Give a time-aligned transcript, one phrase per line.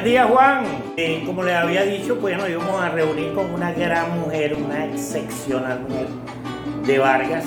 [0.00, 0.64] Buen día, Juan.
[0.96, 4.86] Eh, como les había dicho, pues nos íbamos a reunir con una gran mujer, una
[4.86, 6.06] excepcional mujer
[6.86, 7.44] de Vargas,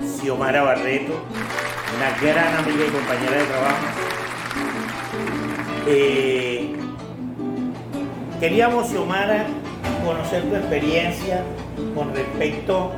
[0.00, 1.12] Xiomara Barreto,
[1.94, 3.86] una gran amiga y compañera de trabajo.
[5.86, 6.72] Eh,
[8.40, 9.44] queríamos, Xiomara,
[10.02, 11.42] conocer tu experiencia
[11.94, 12.92] con respecto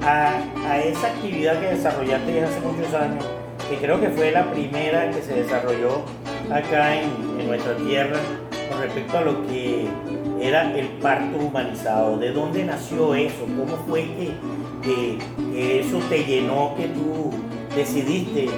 [0.00, 3.26] a, esa actividad que desarrollaste hace muchos años,
[3.68, 6.04] que creo que fue la primera que se desarrolló
[6.52, 8.18] acá en, en nuestra tierra
[8.84, 9.86] respecto a lo que
[10.40, 12.18] era el parto humanizado.
[12.18, 13.44] ¿De dónde nació eso?
[13.46, 14.30] ¿Cómo fue que,
[14.82, 17.30] que- eso te llenó, que tú
[17.74, 18.48] decidiste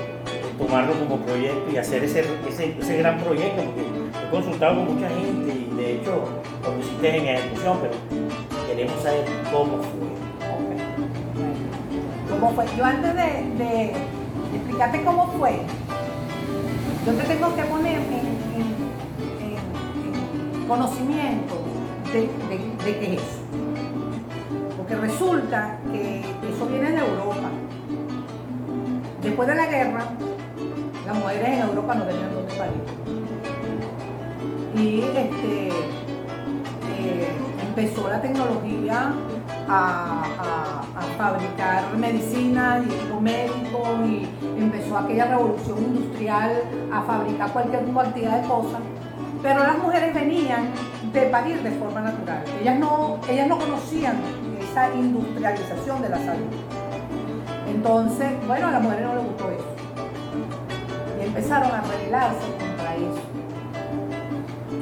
[0.58, 3.62] tomarlo como proyecto y hacer ese, ese, ese gran proyecto?
[3.62, 3.82] Porque
[4.26, 6.24] he consultado con mucha gente y de hecho
[6.64, 7.94] lo pusiste en ejecución, pero
[8.66, 10.06] queremos saber cómo fue.
[12.30, 12.64] ¿Cómo fue?
[12.76, 13.92] Yo antes de,
[14.54, 15.52] explicarte cómo fue,
[17.06, 18.35] yo te tengo que poner en
[20.66, 21.54] conocimiento
[22.12, 22.28] de,
[22.84, 23.22] qué es.
[24.76, 27.50] Porque resulta que eso viene de Europa.
[29.22, 30.04] Después de la guerra,
[31.06, 32.82] las mujeres en Europa no tenían dónde parir.
[34.76, 37.28] Y este, eh,
[37.66, 39.12] empezó la tecnología
[39.68, 40.22] a,
[41.18, 44.28] fabricar medicina y médicos y
[44.58, 48.80] empezó aquella revolución industrial a fabricar cualquier cantidad de cosas.
[49.46, 50.72] Pero las mujeres venían
[51.12, 52.42] de parir de forma natural.
[52.60, 54.16] Ellas no, ellas no conocían
[54.58, 56.50] esa industrialización de la salud.
[57.68, 59.68] Entonces, bueno, a las mujeres no les gustó eso.
[61.20, 63.22] Y empezaron a rebelarse contra eso.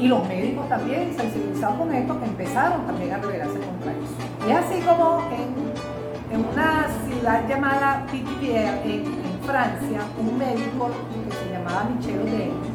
[0.00, 4.48] Y los médicos también, sensibilizados con esto, empezaron también a rebelarse contra eso.
[4.48, 10.88] Y es así como en, en una ciudad llamada Pithiviers, en, en Francia, un médico
[10.88, 12.73] que se llamaba Michel Oden,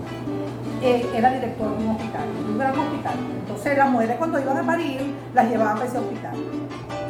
[0.81, 3.15] eh, era director de un hospital, de un gran hospital.
[3.41, 6.35] Entonces las mujeres cuando iban a parir las llevaban a ese hospital.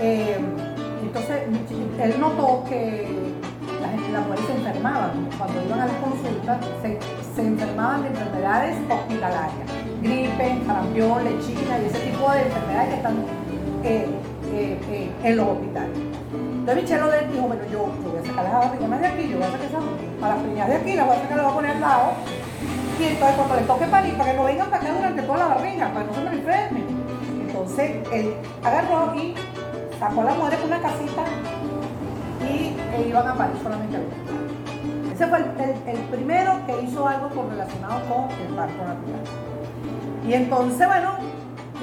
[0.01, 0.37] Eh,
[1.03, 1.41] entonces
[2.01, 3.07] él notó que
[3.81, 9.69] las, mujeres se enfermaban cuando iban a las consultas, se, enfermaban de enfermedades hospitalarias,
[10.01, 13.15] gripe, sarampión, lechina y ese tipo de enfermedades que están
[13.83, 14.07] eh,
[15.23, 15.97] en los hospitales.
[16.59, 19.37] Entonces Michelle Odell dijo, bueno, yo, yo voy a sacar las barrigas de aquí, yo
[19.37, 19.83] voy a sacar esas,
[20.21, 22.11] las de aquí, las voy a sacar, las voy a poner al lado.
[22.99, 25.47] Y entonces cuando le toque parir, para que no vengan para acá durante toda la
[25.55, 26.85] barriga, para que no se me enfermen.
[27.47, 28.33] Entonces él
[28.63, 29.35] agarró y
[29.99, 31.23] sacó a la mujer en una casita
[32.41, 37.07] y e iban a parir solamente a Ese fue el, el- el primero que hizo
[37.07, 39.23] algo con- relacionado con el parto natural.
[40.27, 41.11] Y entonces, bueno,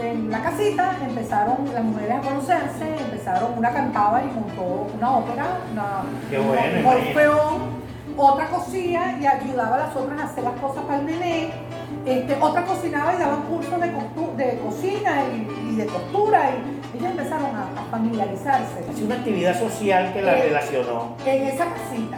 [0.02, 5.44] en la casita empezaron las mujeres a conocerse, empezaron, una cantaba y montó una ópera,
[5.72, 7.08] una, Qué bueno, un imagínate.
[7.08, 7.62] orfeón,
[8.16, 11.50] otra cosía y ayudaba a las otras a hacer las cosas para el nené,
[12.04, 13.88] este, otra cocinaba y daban cursos de,
[14.44, 19.58] de cocina y, y de costura y ellas empezaron a, a familiarizarse Es una actividad
[19.58, 20.42] social que la Eh.
[20.46, 21.14] relacionó.
[21.26, 22.16] en esa casita.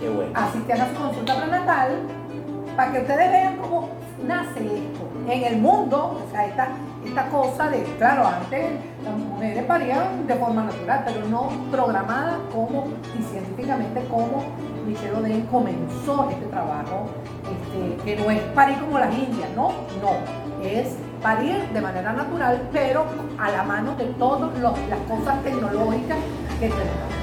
[0.00, 0.30] Qué bueno.
[0.34, 1.90] asistían a su consulta prenatal
[2.76, 3.88] para que ustedes vean cómo
[4.26, 6.68] nace esto en el mundo, o sea, esta,
[7.04, 8.64] esta cosa de, claro, antes
[9.04, 12.86] las mujeres parían de forma natural, pero no programada como
[13.18, 14.44] y científicamente como
[14.86, 17.06] Michelle O'Dell comenzó este trabajo,
[17.42, 22.68] este, que no es parir como las indias, no, no, es parir de manera natural,
[22.72, 23.04] pero
[23.38, 24.52] a la mano de todas
[24.88, 26.18] las cosas tecnológicas
[26.60, 27.16] que tenemos.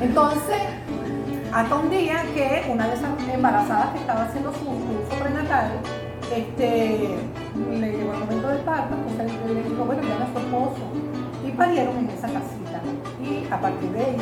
[0.00, 0.56] Entonces,
[1.52, 5.72] hasta un día que una de esas embarazadas que estaba haciendo su curso prenatal,
[6.34, 7.16] este,
[7.72, 10.82] le llegó el momento del parto, entonces le dijo, bueno, llama a su esposo.
[11.44, 12.80] Y parieron en esa casita.
[13.20, 14.16] Y a partir de ahí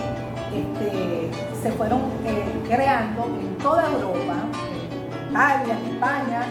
[0.58, 1.30] este,
[1.62, 4.34] se fueron eh, creando en toda Europa,
[4.70, 6.42] en Italia, España,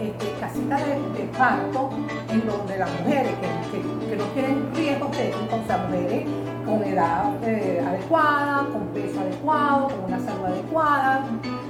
[0.00, 1.90] este, casitas de, parto
[2.30, 3.32] en donde las mujeres
[3.70, 6.26] que, no tienen riesgo técnico, o sea, mujeres
[6.66, 11.24] con edad eh, adecuada, con peso adecuado, con una salud adecuada,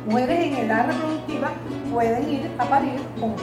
[0.06, 1.50] mujeres en edad reproductiva
[1.90, 3.34] pueden ir a parir con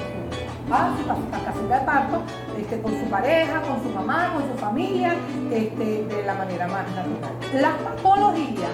[0.67, 2.21] su, a su a su casita de parto,
[2.57, 5.13] este, con su pareja, con su mamá, con su familia,
[5.51, 7.31] este, de la manera más natural.
[7.61, 8.71] Las patologías,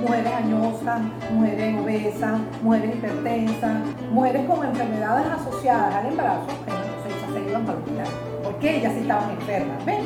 [0.00, 1.00] mujeres añosas,
[1.32, 3.72] mujeres obesas, mujeres hipertensas,
[4.10, 7.84] mujeres con enfermedades asociadas al embarazo, entonces se iban para el
[8.44, 10.00] porque ellas estaban enfermas, ¿ven?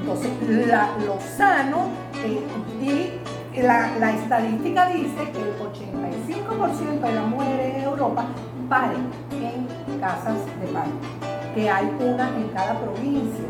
[0.00, 0.30] Entonces,
[0.66, 1.88] la- lo sano
[2.24, 2.40] eh,
[3.54, 8.24] y la, la estadística dice que el 85% de las mujeres en Europa
[8.68, 9.29] paren en
[10.00, 10.90] casas de parto,
[11.54, 13.44] que hay una en cada provincia,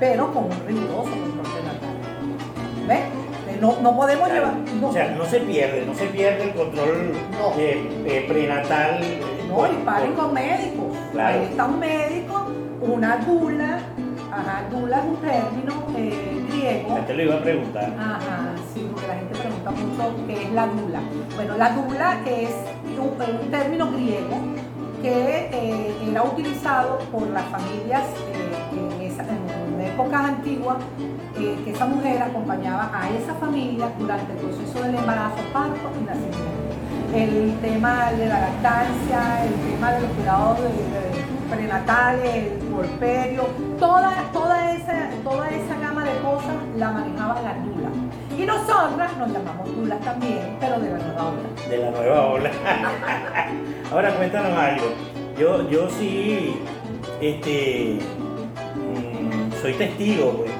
[0.00, 1.96] pero con un riguroso control prenatal.
[2.88, 3.60] ¿Ves?
[3.60, 4.44] No, no podemos Claro.
[4.46, 4.54] llevar...
[4.80, 7.58] no- O sea, no se pierde, no se pierde el control No.
[7.58, 9.02] eh, eh, prenatal.
[9.02, 10.96] eh, No, por- y paren por- con médicos.
[11.12, 11.38] Claro.
[11.40, 12.46] Ahí está un médico
[12.82, 13.78] una dula,
[14.30, 16.94] ajá, dula es un término eh, griego.
[17.06, 17.84] Te lo iba a preguntar.
[17.98, 21.00] Ajá, sí, porque la gente pregunta mucho qué es la dula.
[21.34, 22.50] Bueno, la dula es
[22.98, 24.36] un, un término griego
[25.06, 28.02] que eh, era utilizado por las familias
[28.34, 30.78] eh, en, épocas antiguas,
[31.38, 36.04] eh, que esa mujer acompañaba a esa familia durante el proceso del embarazo, parto y
[36.04, 36.46] nacimiento.
[37.14, 40.58] El tema de la lactancia, el tema de los cuidados
[41.50, 43.42] prenatales, el puerperio,
[43.78, 47.75] toda, toda, esa, toda esa gama de cosas la manejaba la dula.
[48.38, 51.68] Y nosotras nos llamamos dulas también, pero de la nueva ola.
[51.70, 52.50] de la nueva ola.
[53.90, 54.84] Ahora cuéntanos algo.
[55.38, 56.56] Yo, yo sí,
[57.20, 57.98] este,
[58.74, 60.50] mm, soy testigo pues,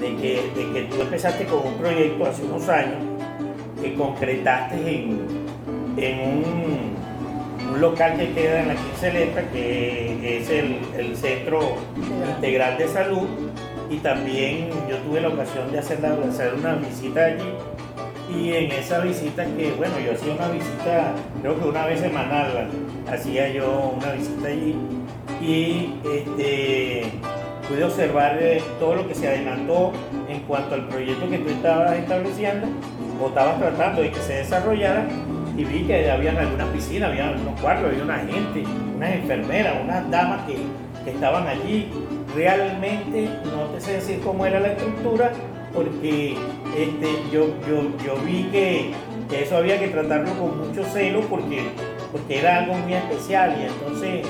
[0.00, 2.98] de, que, de que tú empezaste con un proyecto hace unos años
[3.80, 5.20] que concretaste en,
[5.96, 6.96] en un,
[7.72, 11.60] un local que queda en la 15 Letra, que es el, el Centro
[12.36, 13.28] Integral de Salud.
[13.90, 17.52] Y también yo tuve la ocasión de hacer, hacer una visita allí
[18.34, 22.68] y en esa visita que, bueno, yo hacía una visita, creo que una vez semanal,
[23.10, 24.76] hacía yo una visita allí
[25.40, 27.10] y este,
[27.68, 29.92] pude observar eh, todo lo que se adelantó
[30.28, 32.68] en cuanto al proyecto que tú estabas estableciendo
[33.20, 35.06] o estabas tratando de que se desarrollara
[35.56, 38.64] y vi que habían algunas piscinas, había algunos cuartos, había una gente,
[38.96, 41.90] unas enfermeras, unas damas que estaban allí.
[42.34, 45.32] Realmente no te sé decir cómo era la estructura,
[45.74, 46.36] porque
[46.76, 48.92] este, yo, yo, yo vi que,
[49.28, 51.62] que eso había que tratarlo con mucho celo porque,
[52.12, 54.26] porque era algo muy especial y entonces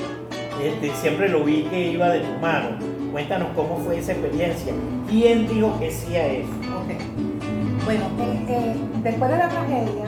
[0.63, 2.79] este, siempre lo vi que iba de tu mano.
[3.13, 4.73] Cuéntanos cómo fue esa experiencia.
[5.09, 6.49] ¿Quién dijo que sí a eso?
[6.49, 7.31] Ok.
[7.85, 10.05] Bueno, eh, eh, después de la tragedia,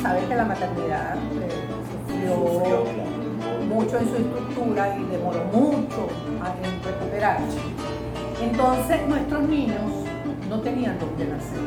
[0.00, 1.48] sabes que la maternidad eh,
[2.06, 3.09] sufrió.
[3.70, 6.08] Mucho en su estructura y demoró mucho
[6.42, 6.54] a-
[6.86, 7.58] recuperarse.
[8.42, 9.80] Entonces, nuestros niños
[10.48, 11.60] no tenían dónde nacer.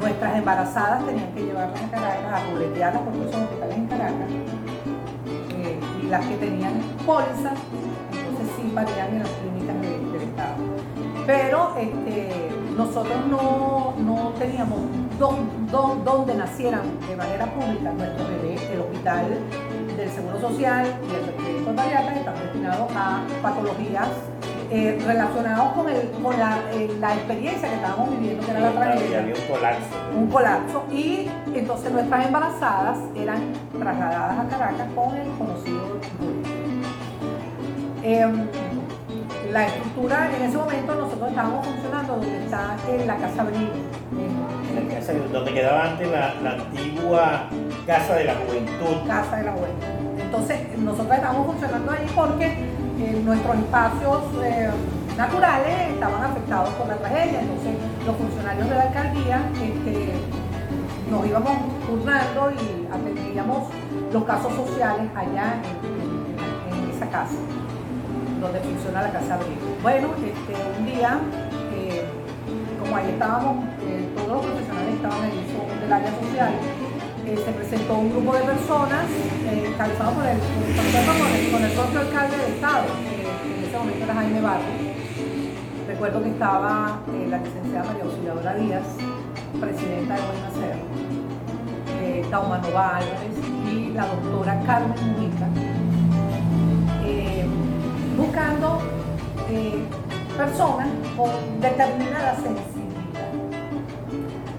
[0.00, 4.30] Nuestras embarazadas tenían que llevarlas a Caracas, a boletearlas por esos hospitales en Caracas.
[5.50, 6.72] Eh, y las que tenían
[7.06, 7.52] póliza,
[8.10, 10.54] entonces sí parían en las clínicas de- del Estado.
[11.26, 14.78] Pero este, nosotros no, no teníamos
[15.18, 18.62] dón- dón- donde nacieran de manera pública nuestros bebés.
[18.72, 19.26] El hospital
[20.00, 24.08] del Seguro Social y el Crédito Bariátrica están destinados a patologías
[24.70, 28.72] eh, relacionadas con, el, con la, eh, la experiencia que estábamos viviendo, que era la
[28.72, 29.88] tragedia había un colapso.
[30.16, 36.00] un colapso y entonces nuestras embarazadas eran trasladadas a Caracas con el conocido.
[39.52, 43.68] La estructura en ese momento nosotros estábamos funcionando donde está en la Casa Abril,
[45.32, 47.42] donde quedaba antes la, la antigua
[47.86, 49.06] Casa de la Juventud.
[49.08, 50.22] Casa de la Huelga.
[50.22, 54.70] Entonces nosotros estábamos funcionando ahí porque eh, nuestros espacios eh,
[55.16, 57.74] naturales estaban afectados por la tragedia, entonces
[58.06, 60.12] los funcionarios de la alcaldía este,
[61.10, 61.52] nos íbamos
[61.88, 63.68] turnando y atendíamos
[64.12, 67.34] los casos sociales allá en, en- en esa casa,
[68.40, 69.58] donde funciona la Casa Abril.
[69.82, 71.18] Bueno, este, un día,
[71.74, 72.04] eh,
[72.80, 76.52] como ahí estábamos, eh, todos los profesionales estaban ahí son del área social,
[77.26, 79.04] eh, se presentó un grupo de personas
[79.50, 84.04] encabezado por el, el- con el- el propio alcalde del estado, que en ese momento
[84.04, 84.78] era Jaime Barros.
[85.86, 88.86] Recuerdo que estaba la licenciada María Auxiliadora Díaz,
[89.60, 90.76] presidenta de Buen Nacer,
[92.30, 93.36] Taumanova Álvarez
[93.72, 95.46] y la doctora Carmen Mujica,
[98.20, 98.78] buscando
[99.48, 99.82] eh,
[100.36, 103.32] personas con determinada sensibilidad.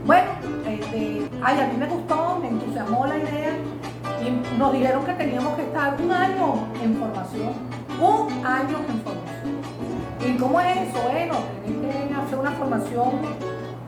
[0.06, 0.32] Bueno,
[0.68, 3.54] este, a mí me gustó, me entusiasmó la idea
[4.26, 7.54] y nos dijeron que teníamos que estar un año en formación,
[8.00, 9.52] un año en formación.
[10.26, 11.02] ¿Y cómo es eso?
[11.04, 13.10] Bueno, tienen que hacer una formación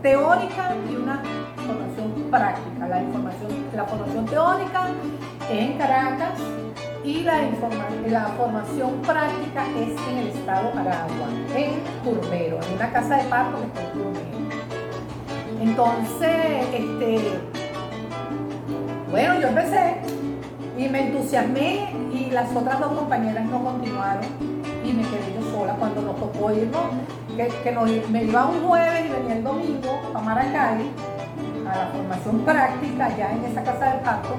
[0.03, 1.21] teórica y una
[1.65, 2.87] formación práctica.
[2.87, 4.87] La, información, la formación teórica
[5.51, 6.39] es en Caracas
[7.03, 7.41] y la,
[8.07, 11.71] la formación práctica es en el estado Aragua, en
[12.03, 14.43] Turbero, en una casa de parto que está en Turbero.
[15.61, 17.39] Entonces, este,
[19.11, 19.97] bueno, yo empecé
[20.77, 24.25] y me entusiasmé y las otras dos compañeras no continuaron
[24.83, 26.81] y me quedé yo sola cuando nos tocó irnos,
[27.35, 30.89] que, que nos- me iba un jueves y venía el domingo a Maracay
[31.73, 34.35] a la formación práctica ya en esa casa de parto,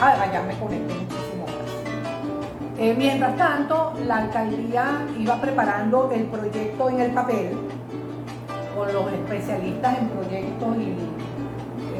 [0.00, 2.78] ah, allá me conecté muchísimo más.
[2.78, 7.56] Eh, mientras tanto, la alcaldía iba preparando el proyecto en el papel
[8.76, 10.96] con los especialistas en proyectos y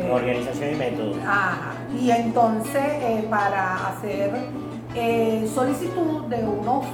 [0.01, 1.15] eh, Organización y método.
[1.27, 1.75] Ajá.
[2.01, 4.33] Y entonces, eh, para hacer
[5.55, 6.85] solicitud de unos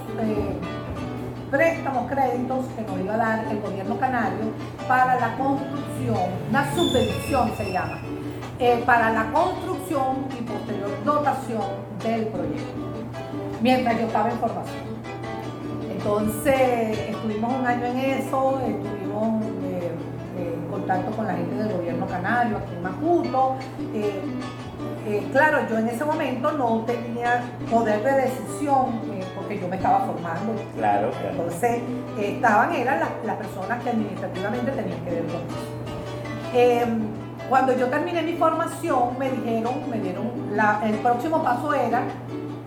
[1.50, 4.52] préstamos, créditos que nos iba a dar el gobierno canario
[4.86, 8.00] para la construcción, una subvención se llama,
[8.58, 11.62] eh, para la construcción y posterior dotación
[12.02, 12.80] del proyecto,
[13.62, 14.98] mientras yo estaba en formación.
[15.90, 19.90] Entonces estuvimos un año en eso, estuvimos eh,
[20.38, 23.56] eh, en contacto con la gente del gobierno canario aquí en Macuto.
[25.32, 29.17] claro, yo en ese momento no tenía poder de decisión
[29.48, 30.52] porque yo me estaba formando.
[30.76, 31.30] Claro, claro.
[31.30, 31.80] Entonces
[32.20, 36.52] estaban, eran las, las, personas que administrativamente tenían que ver con eso.
[36.54, 37.00] Em,
[37.48, 42.02] cuando yo terminé mi formación, me dijeron, me dieron, la, el próximo paso era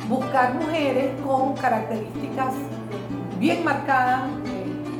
[0.09, 2.55] buscar mujeres con características
[3.37, 4.23] bien marcadas,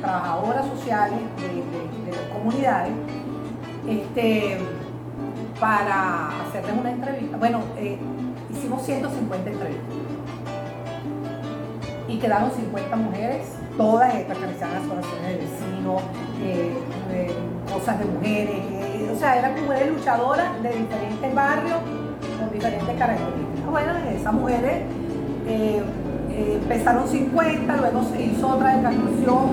[0.00, 2.92] trabajadoras sociales de, las comunidades,
[3.88, 4.58] este,
[5.58, 7.36] para hacerles una entrevista.
[7.38, 7.98] Bueno, eh,
[8.52, 10.01] hicimos 150 entrevistas
[12.12, 16.02] y quedaron 50 mujeres, todas pertenecían a las asociaciones de vecinos,
[16.42, 16.72] eh,
[17.10, 17.34] eh,
[17.72, 18.60] cosas de mujeres,
[19.10, 21.78] o sea, eran mujeres luchadoras de diferentes barrios
[22.38, 23.70] con diferentes características.
[23.70, 24.82] Bueno, esas mujeres
[25.48, 25.82] eh,
[26.62, 29.48] empezaron 50, luego se hizo otra decantación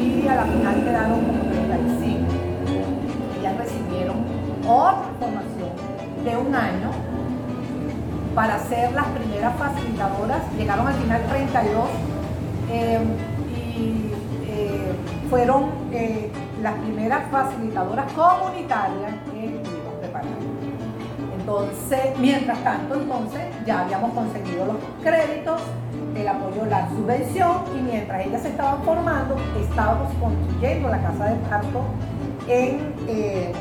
[0.00, 2.18] y a la final quedaron como 35.
[3.38, 4.16] Ellas recibieron
[4.66, 5.70] otra formación
[6.24, 7.05] de un año
[8.36, 10.42] para ser las primeras facilitadoras.
[10.56, 11.84] Llegaron al final 32
[12.70, 13.00] eh,
[13.56, 14.12] y
[14.46, 14.92] eh,
[15.28, 15.70] fueron
[16.62, 20.46] las primeras facilitadoras comunitarias que estuvimos preparando.
[21.38, 25.62] Entonces, mientras tanto, entonces ya habíamos conseguido los créditos
[26.16, 31.36] el apoyo, la subvención y mientras ellas se estaban formando, estábamos construyendo la casa de
[31.48, 31.82] parto
[32.48, 33.52] en, eh,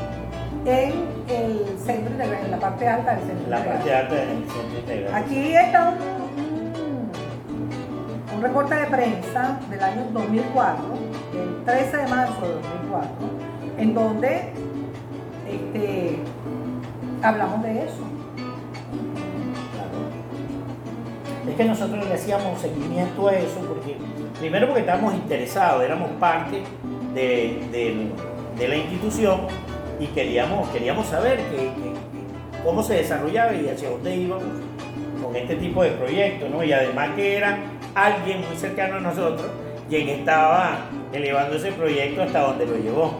[0.66, 0.94] en
[1.28, 5.14] el centro integral, en la parte alta del centro La parte alta del centro integral.
[5.24, 7.12] Aquí está un,
[8.36, 10.86] un, reporte de prensa del año 2004,
[11.34, 13.10] el 13 de marzo de 2004,
[13.78, 14.54] en donde
[15.48, 16.20] este,
[17.22, 18.16] hablamos de eso
[21.50, 23.96] Es que nosotros le hacíamos seguimiento a eso porque,
[24.40, 26.64] primero porque estábamos interesados, éramos parte
[27.14, 28.12] de,
[28.58, 29.42] la institución
[30.00, 31.40] y queríamos, queríamos saber
[32.64, 34.44] cómo se desarrollaba y hacia dónde íbamos
[35.24, 36.64] con este tipo de proyectos, ¿no?
[36.64, 37.58] Y además que era
[37.94, 39.50] alguien muy cercano a nosotros
[39.90, 40.78] quien estaba
[41.14, 43.14] elevando ese proyecto hasta donde lo llevó.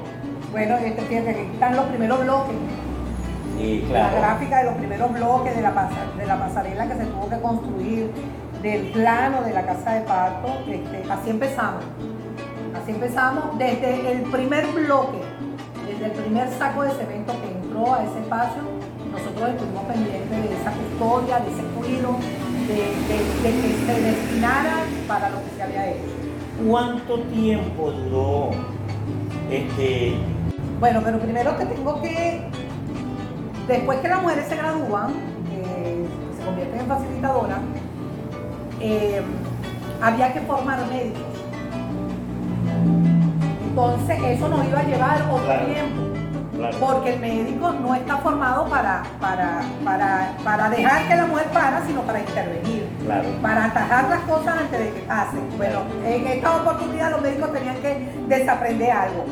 [0.52, 2.56] Bueno, este, fíjate que están los primeros bloques.
[3.92, 7.40] La gráfica de los primeros bloques de la, de la pasarela que se tuvo que
[7.40, 8.12] construir,
[8.62, 11.84] del plano de la casa de parto, este, así empezamos.
[12.82, 15.20] Así empezamos desde el primer bloque,
[16.06, 18.62] desde el primer saco de cemento que entró a ese espacio,
[19.12, 22.18] nosotros estuvimos pendientes de esa custodia, de ese cuidado,
[22.68, 26.02] de, que se destinara para lo que se había hecho.
[26.68, 28.52] ¿Cuánto tiempo duró
[29.50, 30.16] este?
[30.80, 32.50] Bueno, pero primero te tengo que
[33.68, 35.10] Después que las mujeres se gradúan,
[35.52, 36.06] eh,
[36.38, 37.60] se convierten en facilitadoras,
[38.80, 39.24] eh,
[40.00, 41.24] había que formar médicos.
[43.76, 46.02] Entonces eso nos iba a llevar otro tiempo.
[46.80, 49.62] Porque el médico no está formado para, para,
[50.46, 52.88] para, dejar que la mujer para, sino para intervenir.
[53.42, 55.42] Para atajar las cosas antes de que pasen.
[55.58, 59.26] Bueno, en esta oportunidad los médicos tenían que desaprender algo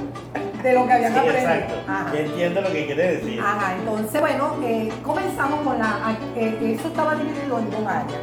[0.61, 1.53] de lo que habían aprendido.
[1.53, 2.17] Exacto.
[2.17, 3.39] entiendo lo que quiere decir.
[3.39, 6.17] Ajá, entonces, bueno, eh, comenzamos con la.
[6.35, 8.19] Eh, eso estaba dividido en dos áreas: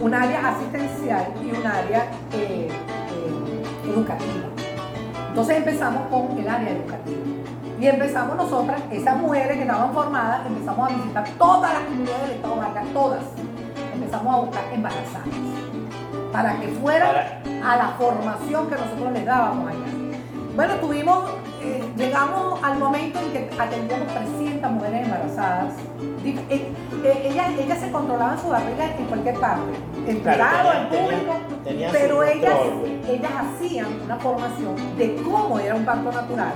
[0.00, 2.68] un área asistencial y un área eh,
[3.84, 4.49] educativa.
[5.30, 7.18] Entonces empezamos con el área educativa.
[7.80, 12.30] Y empezamos nosotras, esas mujeres que estaban formadas, empezamos a visitar todas las comunidades del
[12.32, 13.22] Estado Vargas, todas.
[13.94, 15.28] Empezamos a buscar embarazadas
[16.32, 17.16] para que fueran
[17.64, 19.86] a la formación que nosotros les dábamos allá.
[20.56, 21.30] Bueno, tuvimos
[21.62, 25.74] eh, llegamos al momento en que atendíamos 300 mujeres embarazadas.
[27.02, 29.72] Eh, ellas, se controlaban su barriga en cualquier parte,
[30.06, 31.34] en privado, en público,
[31.92, 32.58] pero ellas,
[33.08, 36.52] ellas hacían una formación de cómo era un parto natural,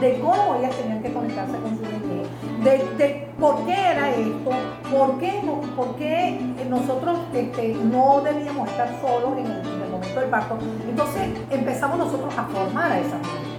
[0.00, 4.50] de cómo ellas tenían que conectarse con su bebé, de, por qué era esto,
[4.92, 5.42] por qué,
[5.74, 10.58] por qué nosotros este, no debíamos estar solos en el, en el momento del parto.
[10.88, 13.50] Entonces empezamos nosotros a formar a esas mujeres.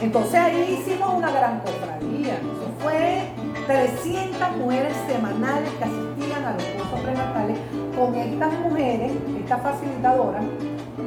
[0.00, 2.34] Entonces ahí hicimos una gran cofradía.
[2.34, 3.22] Eso fue
[3.68, 7.58] 300 mujeres semanales que asistían a los cursos prenatales
[7.94, 10.42] con estas mujeres, estas facilitadoras,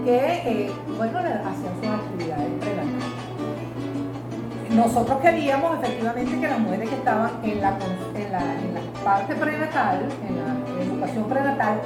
[0.06, 0.16] que,
[0.46, 3.22] eh, bueno, hacían sus actividades prenatales.
[4.76, 7.78] Nosotros queríamos efectivamente que las mujeres que estaban en la,
[9.04, 11.82] parte prenatal, en la educación prenatal,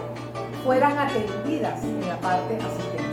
[0.66, 3.06] fueran atendidas en la parte asistencial.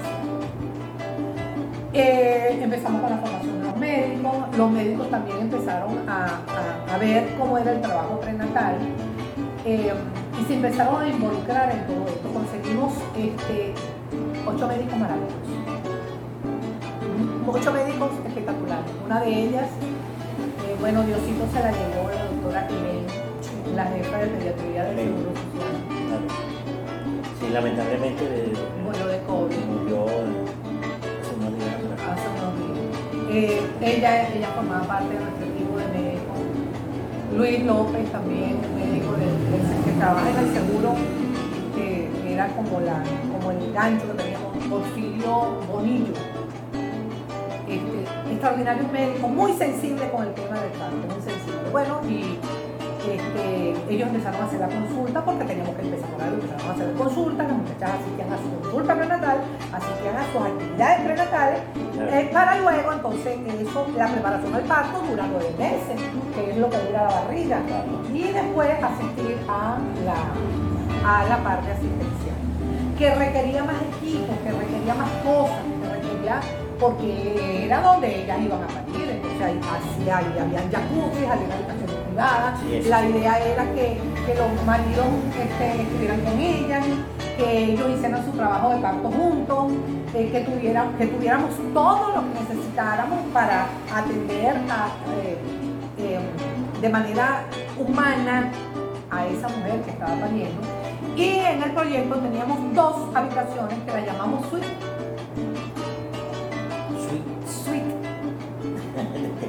[1.92, 3.61] Eh, empezamos con la formación
[3.96, 8.74] médicos, los médicos también empezaron a, a- a ver cómo era el trabajo prenatal
[9.64, 9.92] eh,
[10.40, 12.28] y se empezaron a involucrar en todo esto.
[12.32, 13.74] Conseguimos este,
[14.46, 15.38] ocho médicos maravillosos,
[17.46, 18.84] ocho médicos espectaculares.
[19.04, 19.66] Una de ellas,
[20.66, 23.06] eh, bueno, Diosito se la llevó la doctora Elaine,
[23.76, 24.96] la jefa de pediatría del.
[24.98, 26.22] Seguro Social.
[27.40, 28.52] Sí, lamentablemente de-
[28.84, 29.64] murió de COVID.
[29.66, 30.06] murió
[33.34, 36.36] Eh, ella, ella formaba parte de nuestro equipo de médicos.
[37.34, 40.94] Luis López también, médico que trabaja en el seguro,
[41.74, 46.12] que era como, la, como el gancho que teníamos, Porfirio Bonillo.
[47.66, 51.70] Este, extraordinario médico, muy sensible con el tema del parto, muy sensible.
[51.72, 52.36] Bueno, y
[53.14, 56.72] este, ellos empezaron a hacer la consulta porque teníamos que empezar por algo, empezaron a
[56.72, 59.38] hacer la consulta, las muchachas asistían a su consulta prenatal,
[59.72, 61.60] asistían a sus actividades prenatales,
[62.00, 66.00] eh, para luego entonces eso, la preparación al parto dura nueve meses,
[66.34, 67.60] que es lo que dura la barriga,
[68.12, 70.18] y después asistir a la,
[71.04, 72.36] a la parte asistencial,
[72.98, 76.40] que requería más equipo, que requería más cosas, que requería,
[76.78, 80.70] porque era donde ellas iban a parir, entonces ahí, así, ahí habían
[82.60, 85.06] Sí, la idea era que, que los maridos
[85.40, 86.84] este, estuvieran con ellas,
[87.36, 89.72] que ellos hicieran su trabajo de parto juntos,
[90.14, 95.38] eh, que, tuvieran, que tuviéramos todo lo que necesitáramos para atender a, eh,
[95.98, 96.20] eh,
[96.80, 97.44] de manera
[97.78, 98.50] humana
[99.10, 100.60] a esa mujer que estaba pariendo.
[101.16, 104.91] Y en el proyecto teníamos dos habitaciones que las llamamos suite.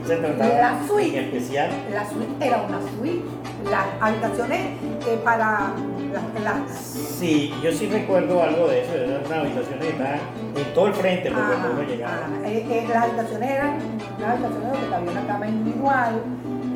[0.06, 1.18] Se trataba La suite.
[1.18, 3.24] en especial La suite era una suite.
[3.70, 4.60] Las habitaciones
[5.08, 5.72] eh, para
[6.12, 10.20] las, las Sí, yo sí recuerdo algo de eso, eran unas habitaciones que estaban
[10.58, 12.28] en todo el frente por Ajá, cuando uno llegaba.
[12.46, 13.78] Eh, eh, las habitaciones eran
[14.18, 16.22] unas habitaciones donde había una cama individual,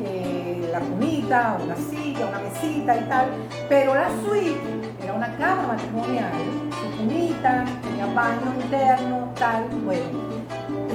[0.06, 3.26] eh, la cunita, una silla, una mesita y tal,
[3.68, 4.60] pero la suite
[5.04, 6.32] era una cama matrimonial,
[6.70, 10.47] su cunita, tenía baño interno, tal, bueno.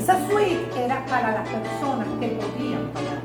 [0.04, 3.24] Esa suite era para las personas que podían pagar.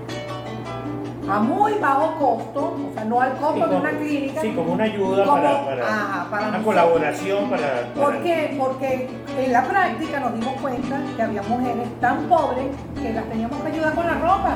[1.37, 4.41] A muy bajo costo, o sea, no al costo Sí, de como- una clínica.
[4.41, 8.55] Sí, como una ayuda como- para, para ajá, para una colaboración para, para- ¿Por qué?
[8.57, 9.11] Porque
[9.45, 13.69] en la práctica nos dimos cuenta que había mujeres tan pobres que las teníamos que
[13.73, 14.55] ayudar con la ropa,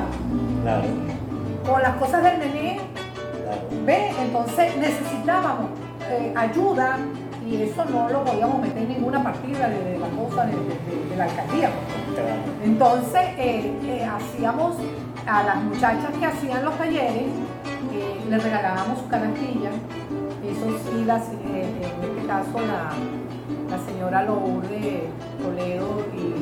[0.63, 0.83] Claro,
[1.69, 2.79] con las cosas del nené.
[3.43, 3.61] claro.
[3.85, 4.11] ¿Ve?
[4.21, 5.71] Entonces necesitábamos
[6.09, 6.97] eh, ayuda
[7.47, 10.59] y eso no lo podíamos meter en ninguna partida de, de la cosa de, de-
[10.63, 11.69] de- de la alcaldía.
[12.63, 14.75] Entonces eh, eh, hacíamos
[15.27, 17.23] a las muchachas que hacían los talleres,
[17.93, 19.69] eh, les regalábamos su canastilla.
[20.43, 21.33] Eso sí, las, eh,
[21.81, 22.89] en este caso la,
[23.69, 25.03] la señora Lourdes
[25.41, 26.33] Toledo y,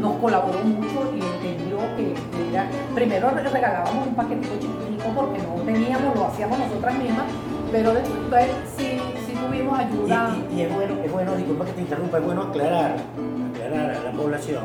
[0.00, 2.14] nos, colaboró mucho y entendió que
[2.50, 7.24] era, primero regalábamos un paquetito chiquitico porque no teníamos, lo hacíamos nosotras mismas,
[7.72, 10.36] pero después sí, sí tuvimos ayuda.
[10.54, 12.96] Y, es bueno, es bueno, disculpa que te interrumpa, es bueno aclarar,
[13.52, 14.64] aclarar a la población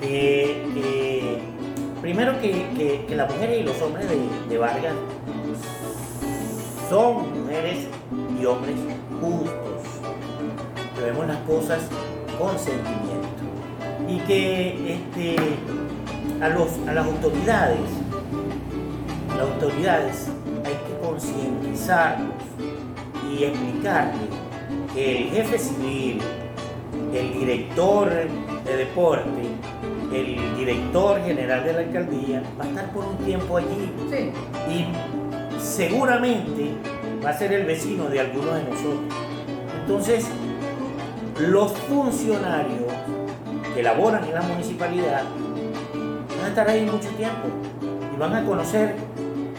[0.00, 1.38] que,
[2.00, 4.94] primero que, que- las mujeres y los hombres de, de Vargas
[6.88, 7.86] son mujeres
[8.40, 8.74] y hombres
[9.20, 9.82] justos,
[10.96, 11.78] que vemos las cosas
[12.38, 13.44] con sentimiento
[14.10, 15.36] y que este,
[16.42, 17.78] a, los, a las autoridades,
[19.28, 20.28] las autoridades
[20.64, 22.34] hay que concientizarlos
[23.30, 24.20] y explicarle
[24.94, 26.18] que el jefe civil,
[27.14, 28.10] el director
[28.64, 29.42] de deporte,
[30.12, 34.32] el director general de la alcaldía va a estar por un tiempo allí Sí.
[34.72, 36.72] y seguramente
[37.24, 39.14] va a ser el vecino de alguno de nosotros.
[39.82, 40.26] Entonces,
[41.38, 42.89] los funcionarios
[43.80, 45.22] que laboran en la municipalidad
[46.36, 47.48] van a estar ahí mucho tiempo
[48.14, 48.94] y van a conocer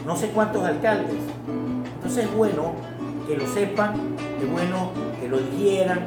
[0.06, 1.16] no sé cuántos alcaldes.
[1.96, 2.74] Entonces es bueno
[3.28, 6.02] que lo sepan, es bueno que lo digieran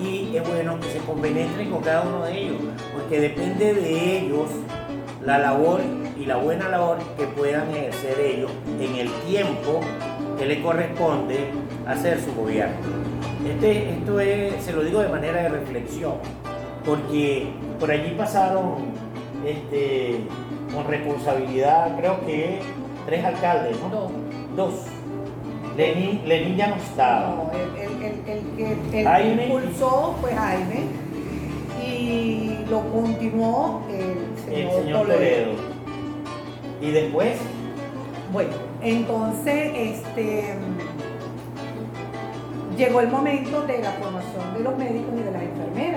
[0.00, 2.56] y es bueno que se compenetren con cada uno de ellos,
[2.94, 4.48] porque depende de ellos
[5.24, 5.82] la labor
[6.18, 9.78] y la buena labor que puedan ejercer ellos en el tiempo
[10.36, 11.46] que le corresponde
[11.86, 12.74] hacer su gobierno.
[13.48, 16.14] Este, esto es, se lo digo de manera de reflexión,
[16.84, 18.74] porque por allí pasaron
[19.46, 20.20] este,
[20.74, 22.60] con responsabilidad, creo que
[23.06, 23.88] tres alcaldes, ¿no?
[23.88, 24.10] Dos.
[24.56, 24.74] Dos.
[25.76, 27.28] Lenín, Lenín ya no estaba.
[27.30, 30.80] No, el, el- el- el que impulsó fue Jaime
[31.86, 35.52] y lo continuó el señor, el señor Toledo.
[36.80, 37.38] Y después,
[38.32, 38.50] Bueno,
[38.82, 40.54] entonces, este,
[42.76, 45.91] llegó el momento de la formación de los médicos y de las enfermeras,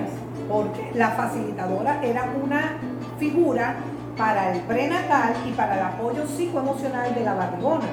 [0.49, 2.77] porque la facilitadora era una
[3.19, 3.75] figura
[4.17, 7.85] para el prenatal y para el apoyo psicoemocional de la barrigona,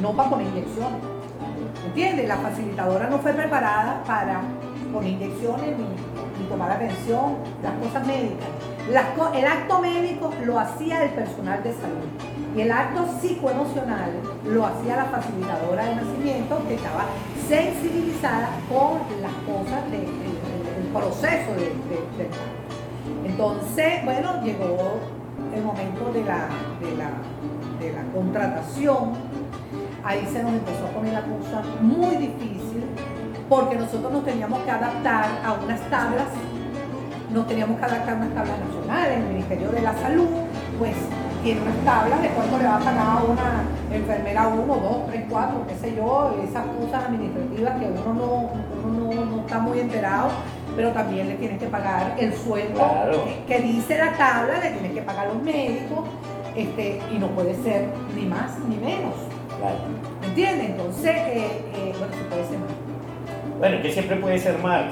[0.00, 1.00] no para poner inyecciones.
[1.86, 2.28] ¿Entiendes?
[2.28, 4.40] La facilitadora no fue preparada para
[4.92, 8.46] poner inyecciones ni, tomar atención, las cosas médicas.
[9.34, 14.10] el acto médico lo hacía el personal de salud y el acto psicoemocional
[14.44, 17.04] lo hacía la facilitadora de nacimiento que estaba
[17.48, 20.06] sensibilizada con las cosas del
[20.92, 21.66] proceso de,
[22.18, 22.28] de,
[23.24, 25.00] Entonces, bueno, llegó
[25.54, 26.48] el momento de la,
[26.80, 29.12] de la, contratación,
[30.02, 32.84] ahí se nos empezó a poner la cosa muy difícil
[33.48, 36.26] porque nosotros nos teníamos que adaptar a unas tablas,
[37.30, 40.28] nos teníamos que adaptar a unas tablas nacionales, el Ministerio de la Salud,
[40.78, 40.94] pues
[41.42, 45.24] tiene unas tablas de cuánto le va a pagar a una enfermera uno, dos, tres,
[45.28, 49.78] cuatro, qué sé yo, esas cosas administrativas que uno no, uno no, no está muy
[49.78, 50.30] enterado
[50.76, 52.80] pero también le tienes que pagar el sueldo
[53.48, 56.04] que, dice la tabla, le tienes que pagar los médicos,
[56.54, 59.14] este, y no puede ser ni más ni menos.
[60.20, 60.70] ¿Me ¿Entiendes?
[60.70, 62.70] Entonces, eh, eh, bueno, se puede ser más.
[63.58, 64.84] Bueno, que siempre puede ser más,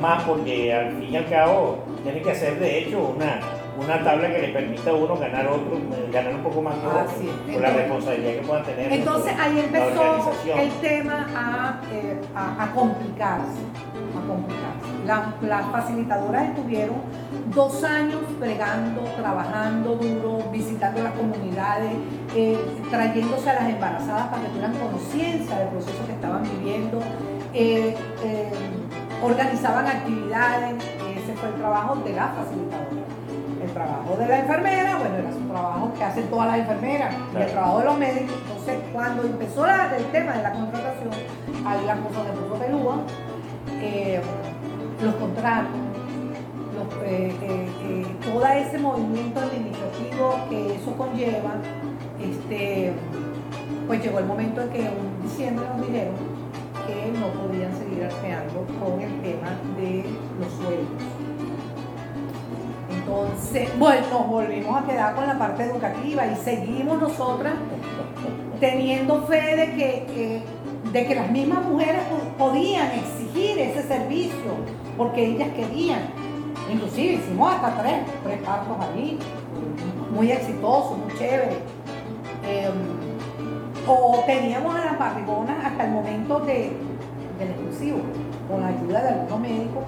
[0.00, 3.40] más, porque al fin y al cabo tiene que hacer de hecho una,
[3.76, 5.80] una tabla que le permita a uno ganar otro,
[6.12, 8.92] ganar un poco más por, la responsabilidad que pueda tener.
[8.92, 13.60] Entonces ahí empezó el tema a, eh, a, a complicarse,
[14.22, 16.96] a complicarse las facilitadoras estuvieron
[17.54, 21.92] dos años bregando, trabajando duro, visitando las comunidades,
[22.34, 22.58] eh,
[22.90, 27.00] trayéndose a las embarazadas para que tuvieran conciencia del proceso que estaban viviendo,
[27.52, 28.52] eh, eh,
[29.22, 30.74] organizaban actividades,
[31.16, 33.02] ese fue el trabajo de la facilitadora.
[33.62, 37.42] El trabajo de la enfermera, bueno, era su trabajo que hacen todas las enfermeras, y
[37.42, 38.36] el trabajo de los médicos.
[38.42, 41.10] Entonces, cuando empezó el tema de la contratación,
[41.64, 42.96] ahí la cosa se puso pelúa
[45.02, 45.76] los contratos,
[47.04, 51.54] eh, eh, eh, todo ese movimiento administrativo que eso conlleva,
[52.20, 52.92] este,
[53.86, 56.14] pues llegó el momento en que en diciembre nos dijeron
[56.86, 60.04] que no podían seguir arqueando con el tema de
[60.40, 61.02] los sueldos.
[62.90, 67.54] Entonces, bueno, nos volvimos a quedar con la parte educativa y seguimos nosotras
[68.60, 70.42] teniendo fe de que,
[70.92, 72.02] de que las mismas mujeres
[72.38, 72.90] podían
[73.34, 74.52] ese servicio
[74.96, 76.00] porque ellas querían.
[76.70, 79.18] Inclusive hicimos hasta tres, tres partos allí,
[80.14, 81.58] muy exitosos, muy chévere.
[82.44, 82.72] Em,
[83.86, 86.72] o teníamos a las barrigonas hasta el momento de,
[87.38, 87.98] del exclusivo,
[88.48, 89.84] con la ayuda de algunos médicos,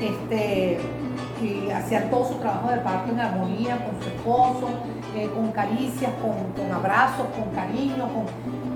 [0.00, 0.78] este,
[1.42, 4.68] y hacían todo su trabajo de parto en armonía con su esposo,
[5.14, 8.08] eh, con caricias, con, abrazos, con cariño,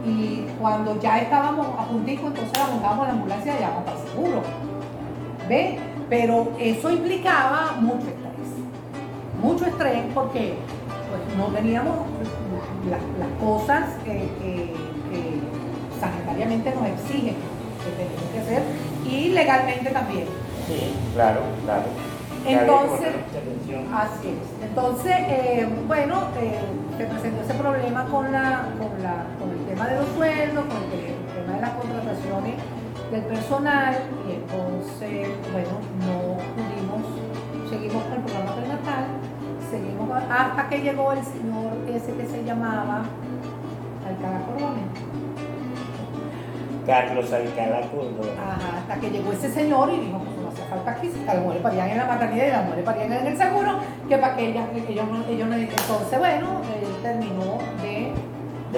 [0.04, 4.42] y cuando ya estábamos a puntito, entonces la montábamos la ambulancia y ya para seguro
[5.48, 5.78] ¿Ve?
[6.08, 8.48] Pero eso implicaba mucho estrés.
[9.40, 10.54] Mucho estrés porque
[11.10, 11.96] pues, no teníamos
[12.88, 13.00] las,
[13.40, 14.74] cosas que,
[16.00, 18.62] sanitariamente nos exigen que tenemos que hacer
[19.08, 20.26] y legalmente también.
[20.66, 21.84] Sí, claro, claro.
[22.46, 23.08] Entonces,
[23.94, 24.68] así es.
[24.68, 26.58] Entonces, eh, bueno, eh,
[26.98, 30.82] se presentó ese problema con, la, con, la, con el tema de los sueldos, con
[30.98, 32.54] el tema de las contrataciones
[33.10, 33.94] del personal
[34.26, 39.04] y entonces, bueno, no pudimos, seguimos con el programa prenatal,
[39.70, 43.02] seguimos hasta que llegó el señor ese que se llamaba
[44.08, 44.74] Alcalá Cordón.
[46.86, 48.30] Carlos Alcalá Cordón.
[48.38, 50.20] Ajá, hasta que llegó ese señor y dijo,
[50.74, 53.12] no hace falta aquí, si las mujeres parían en la maternidad y las mujeres parían
[53.12, 56.46] en el seguro, que para que ellas, ellos, ellos no, entonces bueno,
[56.80, 58.12] él terminó de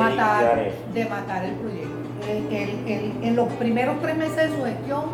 [0.00, 5.04] matar, de matar el proyecto en los primeros tres meses de su gestión,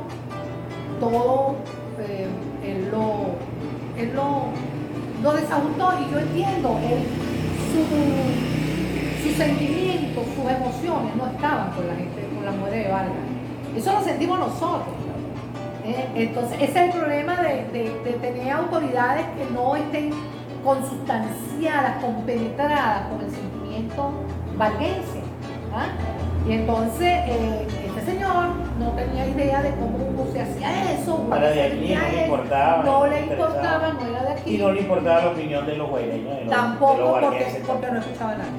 [1.01, 1.57] todo
[1.99, 2.29] eh,
[2.64, 3.37] él, lo,
[3.99, 4.45] él lo,
[5.23, 7.05] lo, desajustó y yo entiendo, él,
[7.73, 13.12] su, sus sentimientos, sus emociones no estaban con la gente, con la mujer de Vargas.
[13.77, 15.00] Eso lo sentimos nosotros.
[15.90, 16.09] ¿Eh?
[16.14, 17.64] Entonces, ese es el problema de,
[18.05, 20.11] de, tener autoridades que no estén
[20.64, 24.12] consustanciadas, compenetradas con el sentimiento
[24.57, 25.20] valguense.
[25.74, 25.87] ¿ah?
[26.46, 28.48] Y entonces eh, este señor
[28.79, 31.18] no tenía idea de cómo se hacía eso.
[31.29, 32.85] Para de aquí no le importaba.
[32.85, 34.55] No le importaba, no era de aquí.
[34.55, 36.48] Y no le importaba la opinión de los güeyes.
[36.48, 38.50] Tampoco porque, porque, no escuchaba nada.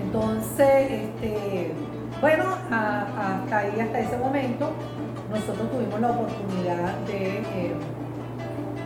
[0.00, 1.72] Entonces, este,
[2.20, 4.70] bueno, hasta ahí, hasta ese momento,
[5.34, 7.74] nosotros tuvimos la oportunidad de, eh,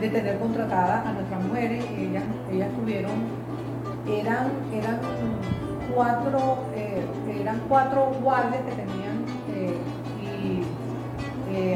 [0.01, 1.85] de tener contratadas a nuestras mujeres.
[1.95, 3.11] Ellas, ellas tuvieron,
[4.07, 4.99] eran, eran
[5.93, 6.65] cuatro.
[6.75, 7.05] Eh,
[7.39, 9.77] eran cuatro guardias que tenían eh,
[10.21, 10.63] y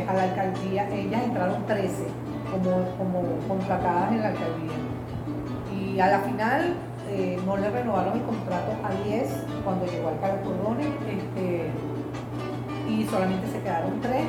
[0.07, 2.05] a la alcaldía, ellas entraron 13
[2.51, 4.77] como, como contratadas en la alcaldía.
[5.75, 6.75] Y a la final
[7.45, 9.27] no le renovaron el contrato a 10
[9.63, 11.71] cuando llegó al Cordone este,
[12.87, 14.21] y solamente se quedaron 3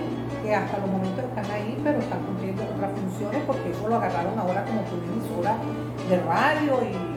[0.44, 4.38] que hasta los momentos están ahí, pero están cumpliendo otras funciones porque eso lo agarraron
[4.38, 5.56] ahora como emisora
[6.08, 7.14] de radio y,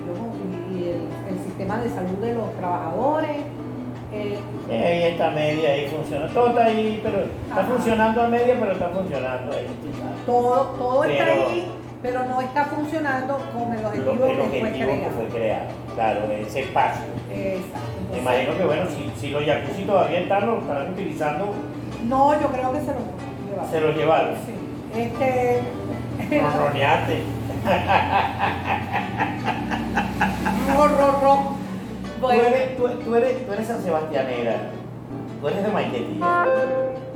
[0.78, 3.38] el, sistema de salud de los trabajadores.
[4.14, 6.28] Eh, ahí está media, ahí funciona.
[6.28, 9.68] Todo está ahí, pero está funcionando a media, pero está funcionando ahí.
[10.26, 15.66] Todo, todo está ahí, pero no está funcionando con el objetivo, que, fue creado.
[15.96, 17.06] Claro, ese espacio.
[17.32, 17.98] Exacto.
[18.12, 21.54] Me imagino que bueno, si, si los jacuzzi todavía están, lo estarán utilizando.
[22.06, 23.04] No, yo creo que se los
[23.48, 23.72] llevaron.
[23.72, 24.36] Se los llevaron.
[24.46, 25.00] Sí.
[25.00, 25.62] Este.
[26.42, 27.24] Ronroneaste.
[30.76, 31.40] ro, ro, ro.
[32.22, 32.42] Bueno.
[32.42, 34.56] Tú, eres, tú, tú, eres, tú eres San Sebastianera.
[35.42, 36.46] Tú eres de Maiquetía.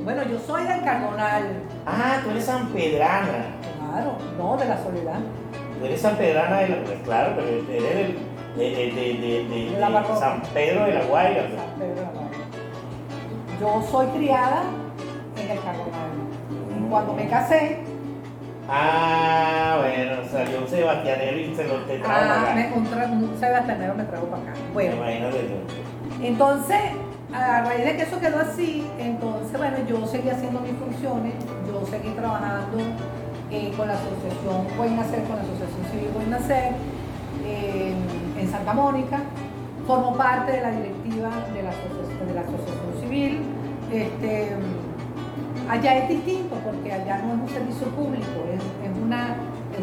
[0.04, 1.63] Bueno, yo soy del Cardonal.
[1.86, 3.46] Ah, tú eres San Pedrana.
[3.80, 5.20] Claro, no, de la Soledad.
[5.80, 6.84] Tú eres San Pedrana de la.
[6.84, 8.15] Pues claro, pero eres del
[8.56, 11.41] de, de, de, de San Pedro de la Guaira.
[11.44, 12.51] San Pedro de la Guaira.
[13.62, 14.63] Yo soy criada
[15.38, 16.10] en el Cardonal.
[16.76, 17.78] Y cuando me casé.
[18.67, 22.71] Ah, bueno, salió un sebastianero y se lo te trajo ah, acá.
[22.76, 24.54] Un, un sebastianero me trajo para acá.
[24.74, 24.95] Bueno.
[24.95, 26.24] Imagínate tú.
[26.24, 26.80] Entonces,
[27.36, 31.34] a raíz de que eso quedó así, entonces, bueno, yo seguí haciendo mis funciones,
[31.67, 32.80] yo seguí trabajando
[33.52, 36.74] eh, con la asociación Buen Nacer, con la Asociación Civil Buen Nacer
[37.45, 39.19] en Santa Mónica,
[39.86, 41.70] formo parte de la directiva de la
[42.41, 43.41] Asociación, Civil.
[43.91, 44.56] Este,
[45.70, 48.62] allá es distinto porque allá no es un servicio público, es,
[49.04, 49.36] una,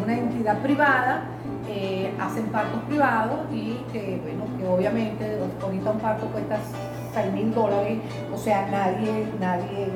[0.03, 1.25] una, entidad privada,
[1.67, 6.57] eh, hacen partos privados y que, bueno, que obviamente ahorita un parto cuesta
[7.13, 7.99] 6 mil dólares,
[8.33, 9.89] o sea, nadie, nadie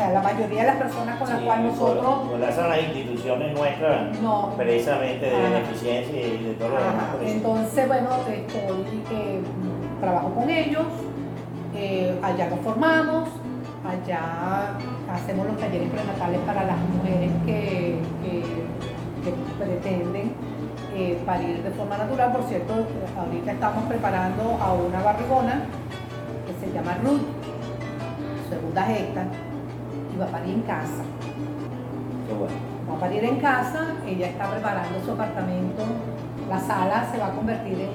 [0.00, 2.04] sea, la mayoría de las personas con las cuales nosotros...
[2.04, 7.04] No las instituciones nuestras no, precisamente de beneficencia y de todo lo demás.
[7.22, 9.40] Entonces, bueno, estoy, eh,
[10.00, 10.86] trabajo con ellos,
[11.74, 13.28] eh, allá nos formamos,
[13.84, 14.78] allá
[15.12, 17.98] hacemos los talleres prenatales para las mujeres que,
[19.58, 20.32] pretenden
[20.94, 22.32] eh, parir de forma natural.
[22.32, 22.72] Por cierto,
[23.18, 25.64] ahorita estamos preparando a una barrigona
[26.46, 27.20] que se llama Ruth,
[28.48, 29.26] segunda gesta,
[30.20, 31.02] va a parir en casa.
[32.88, 35.82] Va a parir en casa, ella está preparando su apartamento,
[36.48, 37.90] la sala se va a convertir en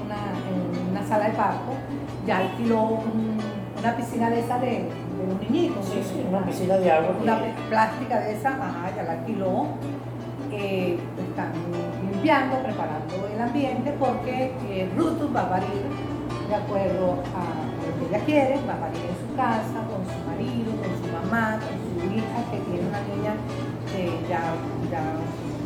[0.92, 1.74] una, sala de parto,
[2.26, 3.00] ya alquiló
[3.78, 4.90] una piscina de esa de,
[5.28, 5.86] los niñitos.
[5.86, 7.16] Sí, sí, una piscina de agua.
[7.22, 7.38] Una
[7.70, 8.52] plástica de esa,
[8.96, 9.68] ya la alquiló.
[10.52, 11.52] Eh, están
[12.12, 15.84] limpiando, preparando el ambiente porque eh, Ruth va a parir
[16.48, 20.20] de acuerdo a lo que ella quiere, va a parir en su casa, con su
[20.30, 23.34] marido, con su mamá, con que tiene una niña
[24.30, 24.54] ya,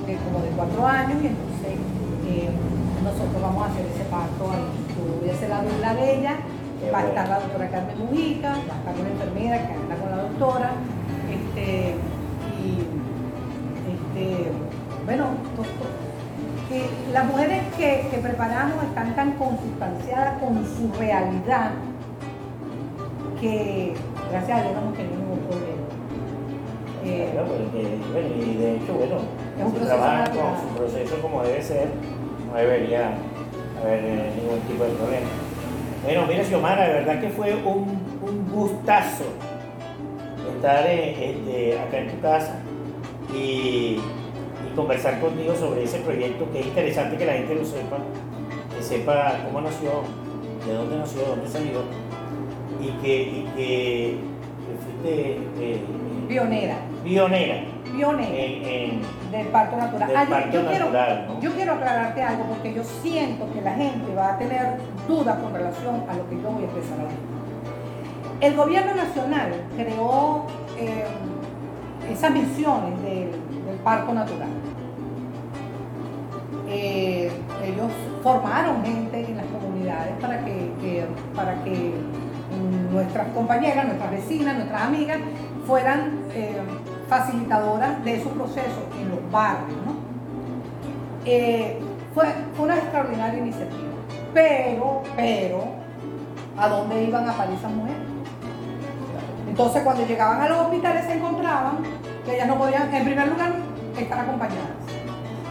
[0.05, 1.73] de como de cuatro años y entonces
[2.27, 2.49] eh,
[3.03, 4.65] nosotros vamos a hacer ese parto ahí.
[4.95, 6.35] Yo voy a ser la dula de ella,
[6.93, 10.09] va a estar la doctora Carmen Mujica, va a estar una enfermera que anda con
[10.11, 10.71] la doctora,
[11.29, 11.95] este,
[12.59, 12.79] y
[13.91, 14.51] este,
[15.05, 15.25] bueno,
[16.69, 21.71] que las mujeres que, que preparamos están tan consustanciadas con su realidad
[23.41, 23.95] que
[24.31, 25.18] gracias a Dios no hemos tenido.
[27.11, 27.29] Eh,
[28.11, 29.17] bueno, y de hecho, bueno,
[29.73, 31.87] si trabajan con su proceso como debe ser,
[32.47, 33.13] no debería
[33.81, 35.27] haber eh, ningún tipo de problema.
[36.03, 39.25] Bueno, mira, Xiomara, de verdad que fue un, un gustazo
[40.55, 42.59] estar eh, este, acá en tu casa
[43.33, 43.37] y,
[43.97, 47.97] y, conversar contigo sobre ese proyecto que es interesante que la gente lo sepa,
[48.75, 50.03] que sepa cómo nació,
[50.65, 51.81] de dónde nació, de dónde salió
[52.81, 54.17] y que, y que,
[54.83, 55.37] fuiste
[56.29, 56.75] pionera.
[57.03, 57.63] Pionera.
[57.91, 58.37] Pionera.
[58.37, 60.07] En, del parto natural.
[60.07, 64.13] Del parto yo, natural quiero, yo quiero aclararte algo porque yo siento que la gente
[64.15, 67.13] va a tener dudas con relación a lo que yo voy a expresar ahora.
[68.41, 70.45] El gobierno nacional creó
[70.77, 71.03] eh,
[72.11, 73.49] esas misiones del,
[73.83, 74.49] parto natural.
[76.67, 77.31] Eh,
[77.63, 81.93] ellos formaron gente en las comunidades para que, para que
[82.91, 85.19] nuestras compañeras, nuestras vecinas, nuestras amigas
[85.69, 86.57] fueran eh,
[87.07, 89.77] facilitadoras de su proceso en los barrios.
[91.25, 91.79] Eh,
[92.15, 92.25] fue,
[92.57, 93.93] una extraordinaria iniciativa,
[94.33, 95.63] pero, pero,
[96.57, 98.01] ¿a dónde iban a parir esas mujeres?
[99.47, 101.77] Entonces cuando llegaban a los hospitales se encontraban
[102.25, 103.53] que ellas no podían, en primer lugar,
[103.95, 104.78] estar acompañadas.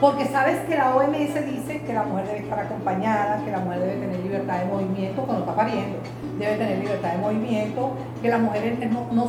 [0.01, 3.81] Porque sabes que la OMS dice que la mujer debe estar acompañada, que la mujer
[3.81, 5.99] debe tener libertad de movimiento cuando está pariendo,
[6.39, 7.91] debe tener libertad de movimiento,
[8.23, 9.29] que las mujeres no,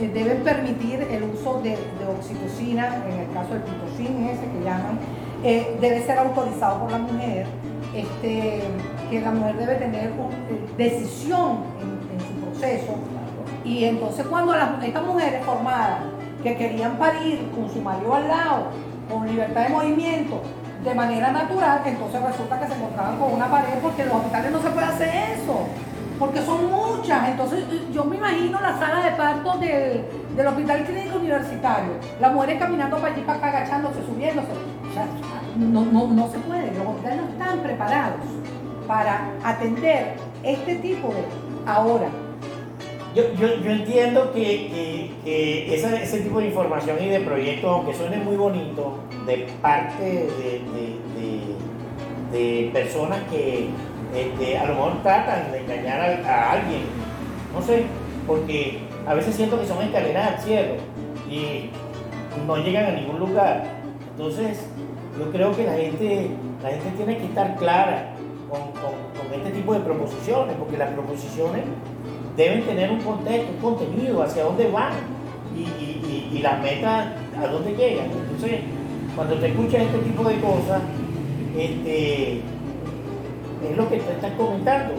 [0.00, 1.76] eh, deben permitir el uso de,
[2.08, 4.98] oxitocina, en el caso del pitocin ese que llaman,
[5.44, 7.46] eh, debe ser autorizado por la mujer,
[7.94, 8.62] este,
[9.10, 10.12] que la mujer debe tener eh,
[10.78, 12.94] decisión en, su proceso.
[13.62, 16.00] Y entonces cuando estas mujeres formadas
[16.42, 20.42] que querían parir con su marido al lado, con libertad de movimiento
[20.84, 24.52] de manera natural, entonces resulta que se encontraban con una pared porque en los hospitales
[24.52, 25.66] no se puede hacer eso,
[26.18, 27.28] porque son muchas.
[27.28, 30.04] Entonces yo me imagino la sala de parto del,
[30.46, 34.48] Hospital Clínico Universitario, las mujeres caminando para allí, para acá, agachándose, subiéndose.
[35.56, 38.20] no, no se puede, los hospitales no están preparados
[38.86, 41.24] para atender este tipo de...
[41.66, 42.08] Ahora,
[43.14, 48.18] yo, yo, yo entiendo que, que, ese tipo de información y de proyectos, aunque suene
[48.18, 50.62] muy bonito, de parte de,
[52.32, 53.68] de, personas que
[54.14, 56.82] este, a lo mejor tratan de engañar a, alguien,
[57.54, 57.84] no sé,
[58.26, 60.74] porque a veces siento que son escaleras al cielo
[61.30, 61.70] y
[62.46, 63.64] no llegan a ningún lugar.
[64.12, 64.66] Entonces,
[65.18, 66.30] yo creo que la gente,
[66.62, 68.12] la gente tiene que estar clara
[68.50, 71.64] con, con este tipo de proposiciones, porque las proposiciones
[72.38, 74.92] deben tener un contexto, un contenido, hacia dónde van
[75.56, 78.06] y, las metas a dónde llegan.
[78.12, 78.60] Entonces,
[79.16, 80.80] cuando te escuchas este tipo de cosas,
[81.56, 84.94] este, es lo que te estás comentando.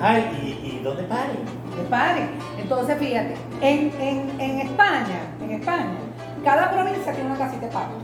[0.00, 1.38] Ay, ¿y, dónde paren?
[1.76, 2.28] Que paren.
[2.56, 3.90] Entonces, fíjate, en,
[4.60, 5.98] España, en España,
[6.44, 7.96] cada provincia tiene una casita de parto,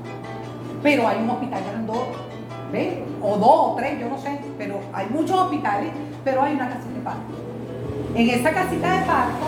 [0.82, 2.16] pero hay un hospital grandote,
[2.72, 2.94] ¿ves?
[3.22, 5.92] O dos o tres, yo no sé, pero hay muchos hospitales,
[6.24, 7.47] pero hay una casita de parto.
[8.14, 9.46] En esa casita de parto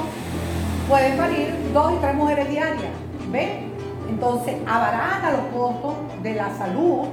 [0.88, 2.92] pueden parir dos y tres mujeres diarias.
[3.30, 3.70] ¿Ven?
[4.08, 7.06] Entonces abarata los costos de la salud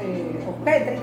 [0.00, 1.02] eh, obstétrica,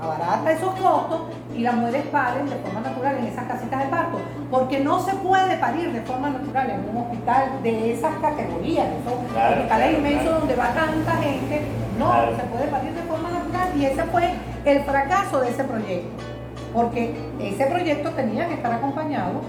[0.00, 1.20] abarata esos costos
[1.56, 4.18] y las mujeres paren de forma natural en esas casitas de parto.
[4.50, 9.14] Porque no se puede parir de forma natural en un hospital de esas categorías, esos
[9.14, 11.62] hospitales inmensos donde va tanta gente.
[11.98, 14.30] No, se puede parir de forma natural y ese fue
[14.64, 16.37] el fracaso de ese proyecto
[16.72, 19.40] porque ese proyecto tenía que estar acompañado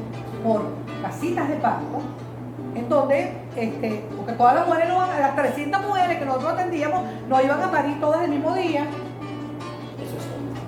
[0.44, 0.64] por
[1.02, 2.02] casitas de parto,
[2.76, 7.62] en donde, este, porque todas las mujeres, las 300 mujeres que nosotros atendíamos, no iban
[7.62, 8.86] a parir todas el mismo día.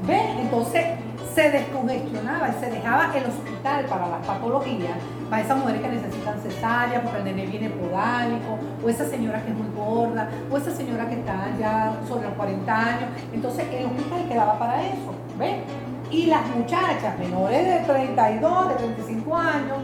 [0.07, 0.39] ¿Ves?
[0.39, 0.85] Entonces
[1.33, 4.97] se descongestionaba y se dejaba el hospital para las patologías,
[5.29, 9.51] para esas mujeres que necesitan cesárea, porque el nene viene podálico, o esa señora que
[9.51, 13.09] es muy gorda, o esa señora que está ya sobre los 40 años.
[13.31, 15.13] Entonces el hospital quedaba para eso.
[15.39, 15.55] ¿Ves?
[16.11, 19.77] Y las muchachas menores de 32, de 35 años,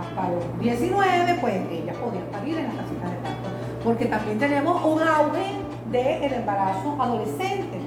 [0.00, 3.48] hasta los 19, pues ellas podían parir en las casitas de parto.
[3.84, 5.44] Porque también tenemos un auge
[5.90, 7.78] del embarazo adolescente,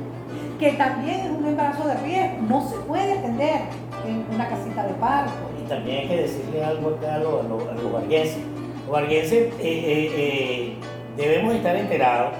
[0.60, 3.62] que también es un embarazo de riesgo, no se puede atender
[4.08, 5.32] en una casita de parto.
[5.60, 8.38] Y también hay que decirle algo acá a los, a barguenses.
[8.86, 10.78] Los barguenses eh, eh, eh,
[11.17, 12.34] debemos estar enterados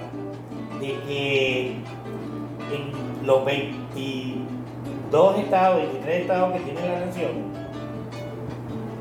[0.80, 1.72] de que
[2.72, 4.00] en los 20
[5.12, 7.58] dos estados, 23 estados que tiene la nación,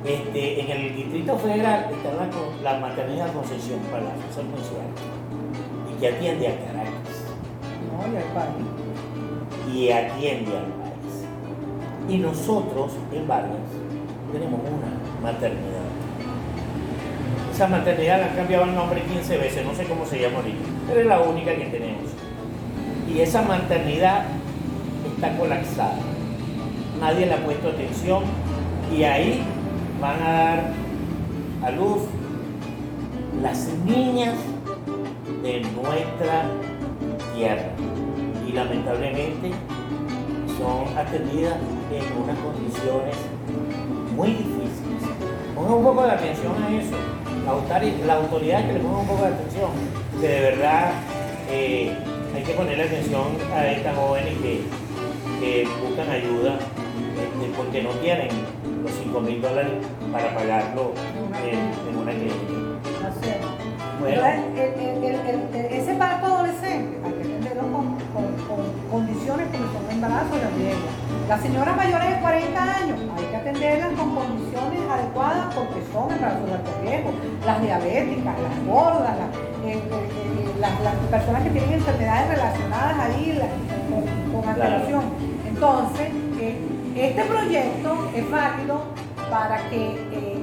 [0.04, 4.86] este, en el Distrito Federal está la, la maternidad Concepción para la Asociación Municipal
[5.90, 7.16] y que atiende a Caracas.
[7.90, 9.74] No, y al país.
[9.74, 11.26] Y atiende al país.
[12.08, 13.56] Y nosotros en Vargas
[14.32, 15.86] tenemos una maternidad.
[17.52, 20.58] Esa maternidad la han cambiado el nombre 15 veces, no sé cómo se llama ahorita,
[20.86, 22.04] pero es la única que tenemos.
[23.12, 24.26] Y esa maternidad
[25.16, 25.96] está colapsada.
[27.00, 28.22] Nadie le ha puesto atención
[28.94, 29.42] y ahí
[30.00, 30.72] van a dar
[31.64, 32.02] a luz
[33.42, 34.34] las niñas
[35.42, 36.44] de nuestra
[37.34, 37.70] tierra.
[38.46, 39.50] Y lamentablemente
[40.58, 41.56] son atendidas
[41.90, 43.16] en unas condiciones
[44.14, 45.02] muy difíciles.
[45.54, 46.96] Pongan un poco de atención a eso.
[48.06, 49.70] La autoridad, que le ponga un poco de atención.
[50.20, 50.92] Que de verdad
[51.50, 51.92] eh,
[52.34, 54.85] hay que ponerle atención a estas jóvenes que
[55.40, 56.58] que buscan ayuda
[57.16, 58.28] este, porque no tienen
[58.82, 59.72] los 5 mil dólares
[60.12, 60.92] para pagarlo
[61.44, 62.66] en, una clínica.
[63.98, 64.22] Bueno.
[65.70, 67.96] ese parto adolescente hay que atenderlo con,
[68.90, 70.88] condiciones como son embarazo y la riesgo.
[71.28, 76.46] Las señoras mayores de 40 años hay que atenderlas con condiciones adecuadas porque son embarazos
[76.46, 77.10] de alto riesgo.
[77.46, 79.30] Las diabéticas, las gordas, las,
[79.64, 83.40] eh, eh, eh, las, personas que tienen enfermedades relacionadas ahí
[83.90, 85.25] con, con antelación.
[85.56, 86.58] Entonces, eh,
[86.96, 88.82] este proyecto es válido
[89.30, 90.36] para que eh,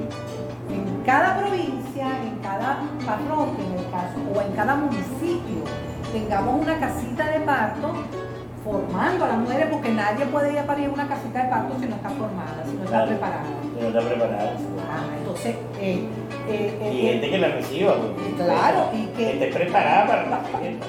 [0.70, 5.62] en cada provincia, en cada parroquia en el caso, o en cada municipio
[6.12, 7.92] tengamos una casita de parto
[8.64, 11.86] formando a las mujeres, porque nadie puede ir a parir una casita de parto si
[11.86, 13.06] no está formada, si no está Claro.
[13.08, 13.44] preparada.
[13.76, 14.52] Si no está preparada.
[14.90, 16.08] Ah, entonces, eh,
[16.48, 17.94] eh, eh, Y gente que la reciba.
[17.94, 20.40] porque- Claro, y Que que esté preparada para la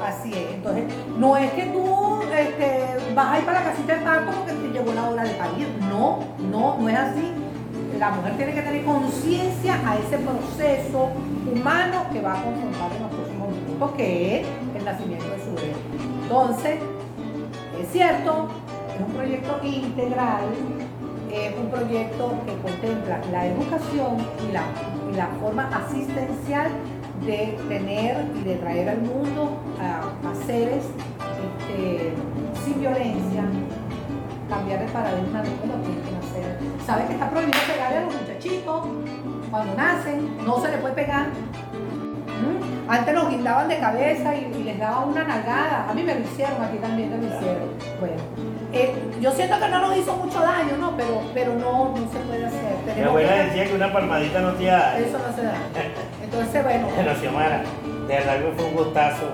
[0.07, 0.84] Así es, entonces
[1.19, 2.84] no es que tú este,
[3.16, 5.68] vas a ir para la casita de parto porque te llegó la hora de parir,
[5.89, 6.20] no,
[6.51, 7.32] no, no es así.
[7.97, 11.11] La mujer tiene que tener conciencia a ese proceso
[11.49, 15.55] humano que va a confrontar en los próximos minutos, que es el nacimiento de su
[15.55, 15.74] bebé.
[16.24, 16.80] Entonces,
[17.82, 18.49] es cierto,
[18.93, 20.43] es un proyecto integral,
[21.32, 24.18] es un proyecto que contempla la educación
[24.49, 24.63] y la,
[25.09, 26.72] y la forma asistencial
[27.26, 30.84] de tener y de traer al mundo a, a seres
[31.45, 32.13] este,
[32.66, 33.43] sin violencia,
[34.49, 36.57] cambiar el paradigma de cómo tienen que nacer.
[36.86, 38.82] Sabe que está prohibido pegarle a los muchachitos
[39.51, 41.28] cuando nacen, no se le puede pegar.
[41.28, 42.89] ¿Mm?
[42.89, 45.88] Antes los guindaban de cabeza y, y les daban una nalgada.
[45.89, 47.70] A mí me lo hicieron, a ti también te lo hicieron.
[47.99, 48.16] Bueno,
[48.74, 50.95] eh, yo siento que no nos hizo mucho daño, ¿no?
[50.97, 52.76] Pero, pero no, no se puede hacer.
[52.86, 54.99] Mi Tenemos abuela que- decía que una palmadita no te da.
[54.99, 55.53] Eso no se da.
[56.24, 56.88] Entonces, bueno.
[56.93, 57.63] Bueno, Xiomara,
[58.07, 59.26] de verdad que fue un gustazo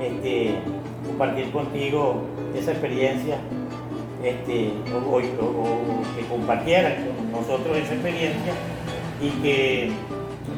[0.00, 0.58] este,
[1.12, 2.22] compartir contigo
[2.56, 3.36] esa experiencia,
[4.24, 8.54] este, o, que compartieras con nosotros esa experiencia
[9.20, 9.92] y que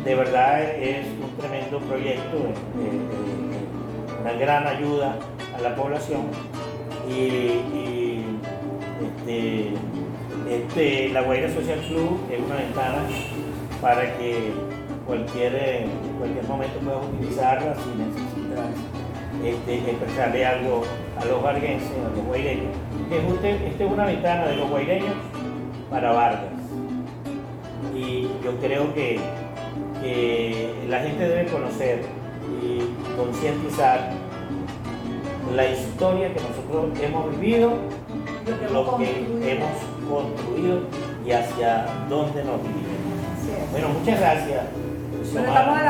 [0.04, 2.52] de verdad es un tremendo proyecto, eh,
[2.82, 5.18] eh, una gran ayuda
[5.56, 6.22] a la población.
[7.08, 8.22] Y,
[9.04, 9.72] este,
[10.48, 13.02] este, la Guaira Social Club es una ventana
[13.80, 14.52] para que
[15.06, 15.86] cualquier, eh,
[16.18, 18.93] cualquier momento puedas utilizarla si necesitas
[19.44, 20.82] este, expresarle algo
[21.20, 22.72] a los varguenses, a los guaireños.
[23.08, 25.14] Que este, es una ventana de los guaireños
[25.90, 26.50] para Vargas.
[27.94, 29.20] Y yo creo que,
[30.02, 32.02] que la gente debe conocer
[32.62, 34.10] y concientizar
[35.54, 37.74] la historia que nosotros hemos vivido,
[38.46, 39.48] Lo que hemos lo que construido.
[39.48, 39.70] hemos
[40.08, 40.80] construido
[41.26, 43.70] y hacia dónde nos dirigimos.
[43.72, 44.64] Bueno, muchas gracias.
[45.32, 45.60] Pero Xiomara.
[45.60, 45.84] estamos a